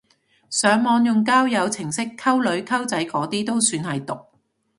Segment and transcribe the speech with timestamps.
[0.49, 4.17] 上網用交友程式溝女溝仔嗰啲都算係毒！